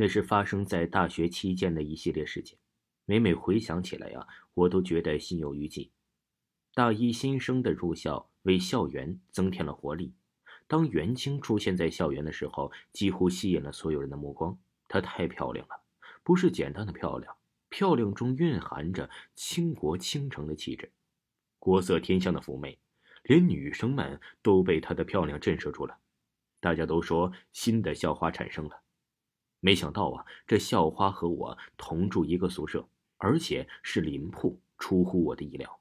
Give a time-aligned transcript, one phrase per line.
[0.00, 2.56] 那是发生在大学期间的一系列事件，
[3.04, 4.24] 每每回想起来呀，
[4.54, 5.90] 我都觉得心有余悸。
[6.72, 10.14] 大一新生的入校为校园增添了活力。
[10.68, 14.56] 当袁清出现在校园的时候，几乎吸引了所有人的目光。
[14.86, 15.80] 她太漂亮了，
[16.22, 17.36] 不是简单的漂亮，
[17.68, 20.92] 漂亮中蕴含着倾国倾城的气质，
[21.58, 22.78] 国色天香的妩媚，
[23.24, 25.98] 连女生们都被她的漂亮震慑住了。
[26.60, 28.80] 大家都说新的校花产生了。
[29.60, 35.80] 没想到啊，这校花和我同住一个宿舍，而且是邻铺，出乎我的意料。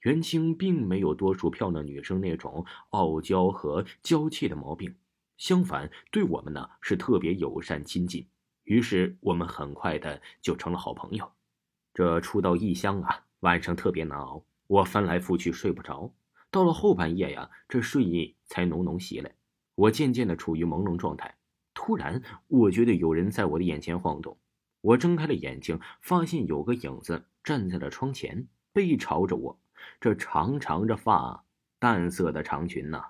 [0.00, 4.94] 袁清并没有多数漂亮女生那种傲娇和娇气的毛病，
[5.38, 8.26] 相反，对我们呢是特别友善亲近。
[8.64, 11.30] 于是我们很快的就成了好朋友。
[11.94, 16.12] 这初到异乡啊，晚上特别难熬，我翻来覆去睡不着。
[16.50, 19.34] 到了后半夜呀，这睡意才浓浓袭来，
[19.74, 21.34] 我渐渐的处于朦胧状态。
[21.84, 24.38] 突然，我觉得有人在我的眼前晃动。
[24.80, 29.60] 我睁开了眼睛，发现有个影子站在了窗前，背朝着我。
[30.00, 31.44] 这长长着发，
[31.78, 33.08] 淡色的长裙呐！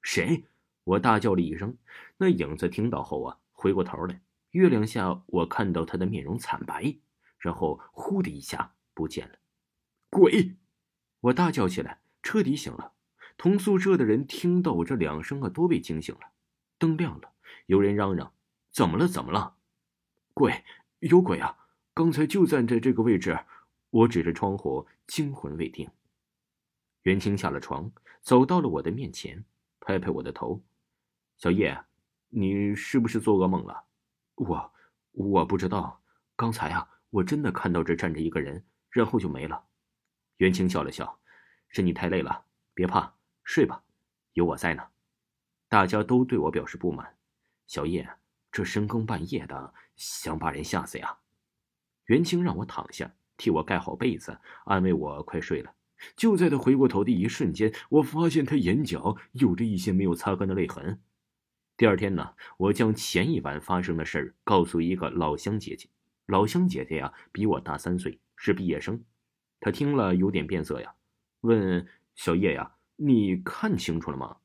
[0.00, 0.44] 谁？
[0.84, 1.76] 我大叫了一声。
[2.16, 4.22] 那影子听到后啊，回过头来。
[4.52, 6.96] 月亮下，我看到他的面容惨白，
[7.38, 9.34] 然后呼的一下不见了。
[10.08, 10.54] 鬼！
[11.18, 12.92] 我大叫起来，彻底醒了。
[13.36, 16.20] 同宿舍的人听到我这两声啊，都被惊醒了。
[16.78, 17.33] 灯亮了。
[17.66, 18.32] 有人嚷嚷
[18.72, 19.06] ：“怎么了？
[19.08, 19.56] 怎么了？”
[20.34, 20.64] 鬼，
[20.98, 21.56] 有鬼啊！
[21.94, 23.38] 刚才就站在这个位置。
[23.90, 25.88] 我指着窗户，惊魂未定。
[27.02, 29.44] 袁清下了床，走到了我的面前，
[29.78, 30.60] 拍拍我的头
[31.38, 31.84] ：“小叶，
[32.30, 33.84] 你是不是做噩梦了？”
[34.34, 34.72] 我，
[35.12, 36.02] 我不知道。
[36.34, 39.64] 刚才啊，我真的看到这站着一个人，然后就没了。
[40.38, 41.20] 袁清笑了笑
[41.68, 43.14] ：“是你太累了，别怕，
[43.44, 43.84] 睡吧，
[44.32, 44.88] 有我在呢。”
[45.68, 47.16] 大家都对我表示不满。
[47.66, 48.08] 小叶，
[48.52, 51.18] 这深更半夜的，想把人吓死呀？
[52.06, 55.74] 袁清让我躺下，替我盖好被子，安慰我快睡了。
[56.16, 61.00] 就在他回过头的一瞬间，我发现他眼角有着一些没有擦干的泪痕。
[61.76, 65.88] 第二天呢，我将前一晚发生的事儿告诉一个老乡姐姐。
[66.26, 69.02] 老乡姐姐呀，比我大三岁，是毕业生。
[69.60, 70.94] 她听了有点变色呀，
[71.40, 74.36] 问小叶呀：“你看清楚了吗？”“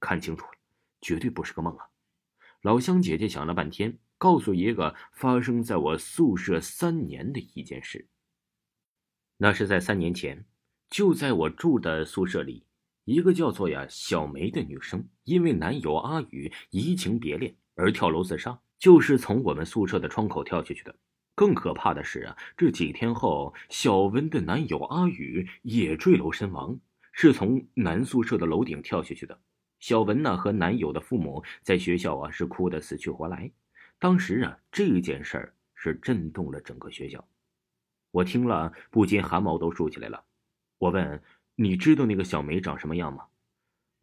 [0.00, 0.52] 看清楚了，
[1.00, 1.86] 绝对不是个梦啊。”
[2.62, 8.08] 老乡姐姐想了半天，告诉一个发生在我宿舍三年的一件事。
[9.36, 10.44] 那是在三年前，
[10.90, 12.66] 就在我住的宿舍里，
[13.04, 20.94] 一个叫做呀小梅的女生，因为男友阿宇移情别恋而跳楼自杀，就是从我们宿舍的窗口跳下去的。
[21.36, 26.76] 更可怕的是啊，这几天后，小文的男友阿宇也坠楼身亡，
[27.12, 29.40] 是从男宿舍的楼顶跳下去的。
[29.78, 33.50] 小文呢和男友的父母在学校啊是哭得死去活来，
[33.98, 37.24] 当时啊这件事儿是震动了整个学校，
[38.10, 40.24] 我听了不禁汗毛都竖起来了。
[40.78, 41.22] 我问
[41.54, 43.24] ：“你知道那个小梅长什么样吗？”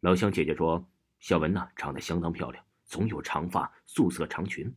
[0.00, 0.82] 老乡姐姐说
[1.20, 4.74] ：“小文呢长得相当漂亮，总有长发，素色长裙。”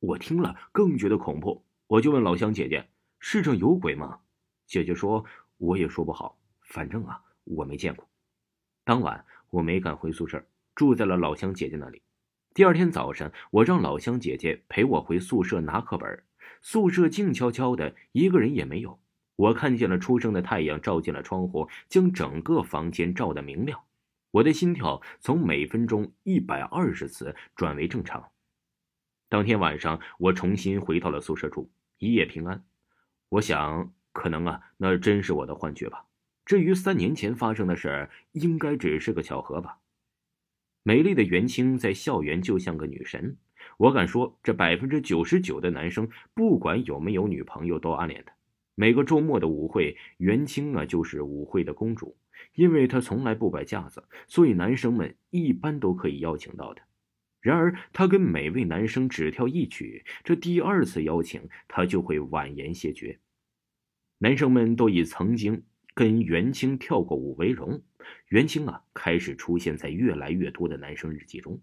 [0.00, 2.86] 我听了更觉得恐怖，我就问老乡姐姐
[3.20, 4.20] ：“世上有鬼吗？”
[4.66, 5.24] 姐姐说
[5.56, 8.06] ：“我也说不好，反正啊我没见过。”
[8.84, 9.24] 当晚。
[9.52, 10.42] 我没敢回宿舍，
[10.74, 12.00] 住在了老乡姐姐那里。
[12.54, 16.24] 第二天早上，我让老乡姐姐陪我回宿舍拿课本。
[16.62, 18.98] 宿舍静悄悄的，一个人也没有。
[19.36, 23.78] 我看见了初升的太阳照进了窗户，将整个房间照得明亮。
[24.30, 28.30] 我的心跳从每分钟一百二十次转为正常。
[29.28, 32.64] 当天晚上，我重新回到了宿舍住，一夜平安。
[33.28, 36.06] 我想，可能啊，那真是我的幻觉吧。
[36.44, 39.78] 至于三年前发生的事儿，应该只是个巧合吧。
[40.82, 43.36] 美丽的袁清在校园就像个女神，
[43.76, 48.34] 我敢说，这百分之九十九的男生不管有没有女朋友都暗恋她。
[48.74, 52.16] 每个周末的舞会，袁清啊就是舞会的公主，
[52.54, 56.84] 因为她从来不摆架子，所以男生们一般都可以邀请到她。
[57.40, 63.20] 然而，她跟每位男生只跳一曲，这第二次邀请，她就会婉言谢绝。
[64.18, 65.62] 男生们都以曾经。
[65.94, 67.82] 跟袁清跳过舞为荣，
[68.28, 71.60] 袁清啊开始出现在越来越多的男生日记中。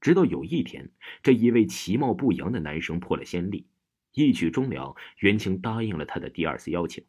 [0.00, 0.90] 直到有一天，
[1.22, 3.66] 这一位其貌不扬的男生破了先例，
[4.12, 7.04] 一曲终了，袁清答应了他的第二次邀请。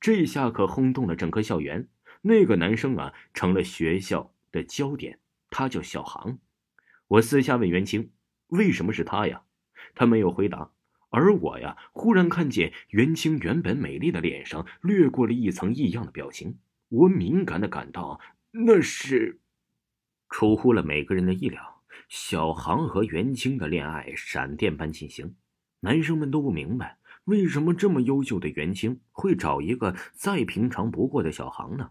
[0.00, 1.88] 这下可轰动了整个校园。
[2.22, 5.20] 那个男生啊，成了学校的焦点。
[5.50, 6.38] 他叫小航。
[7.06, 8.10] 我私下问袁清
[8.48, 9.42] ：“为什么是他呀？”
[9.94, 10.72] 他没有回答。
[11.10, 16.58] 而我呀，忽然看见袁清原本美丽的脸上掠过了一层异样的表情。
[16.88, 18.20] 我敏感的感到，
[18.50, 19.40] 那是
[20.28, 21.82] 出乎了每个人的意料。
[22.08, 25.34] 小航和袁清的恋爱闪电般进行，
[25.80, 26.98] 男生们都不明白。
[27.24, 31.90] 为什么这么优秀的袁清会找一个再平常不过的小航呢？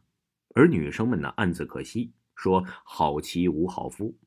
[0.55, 4.17] 而女生们呢，暗自可惜，说好妻无好夫。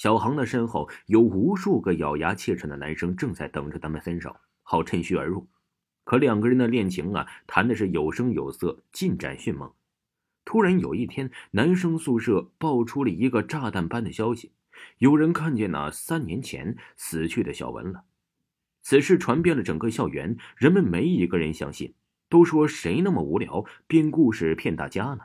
[0.00, 5.46] 小航的身后有无数个咬牙切齿的男生正在等着他们分手，好趁虚而入。
[6.04, 9.70] 可两个人的恋情啊，谈的是有声有色，进展迅猛。
[10.46, 14.52] 突然有一天，男生宿舍爆出了一个炸弹般的消息：
[14.96, 18.04] 有人看见那三年前死去的小文了。
[18.80, 21.92] 此事传遍了整个校园，人们没一个人相信，
[22.30, 25.24] 都说谁那么无聊编故事骗大家呢？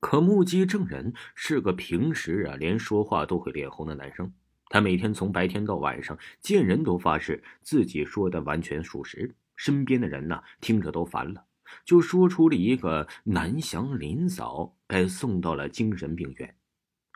[0.00, 4.32] 可目击证人是个平时啊连说话都会脸红的男生，
[4.68, 11.44] 他每天从白天到晚上见人都发誓自己说的完全属实，身边的人呢听着都烦了，
[11.84, 16.54] 就说出了一个南翔林嫂被送到了精神病院。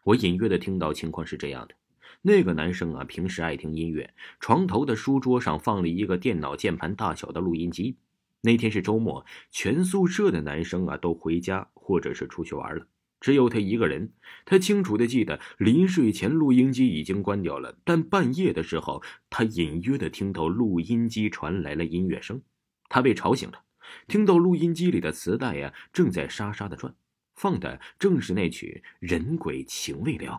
[0.04, 1.74] 我隐约的听到情况是这样的。
[2.20, 7.96] 那个男生啊，平时爱听音乐，床头的书桌上放了一个电脑键盘大小的录音机。
[8.44, 12.88] 那天是周末，全宿舍的男生啊都回家或者是出去玩了，
[13.20, 14.12] 只有他一个人。
[14.44, 19.00] 他清楚的记得，临睡前录音机已经关掉了，但半夜的时候，
[19.30, 22.42] 他隐约的听到录音机传来了音乐声，
[22.88, 23.62] 他被吵醒了，
[24.08, 26.92] 听到录音机里的磁带呀正在沙沙的转，
[27.36, 30.32] 放的正是那曲《人鬼情未了》。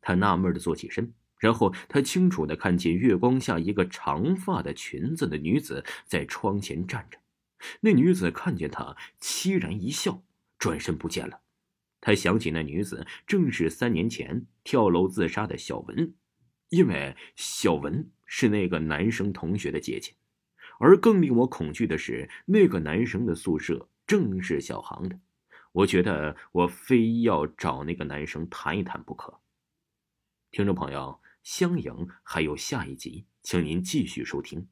[0.00, 1.14] 他纳闷的坐起身，
[1.44, 7.18] 然后他清楚的看见月光下一个长发的裙子的女子在窗前站着。
[7.82, 10.22] 那女子看见他，凄然一笑，
[10.58, 11.42] 转身不见了。
[12.00, 16.14] 他想起那女子正是三年前跳楼自杀的小文，
[16.70, 20.14] 因为小文是那个男生同学的姐姐。
[20.78, 25.20] 而更令我恐惧的是，那个男生的宿舍正是小航的。
[25.72, 29.40] 我觉得我非要找那个男生谈一谈不可。
[30.50, 34.66] 听众朋友，襄阳还有下一集，请您继续收听。